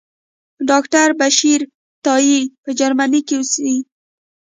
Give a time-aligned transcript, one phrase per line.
[0.69, 1.61] ډاکټر بشیر
[2.05, 3.73] تائي په جرمني کې اوسي.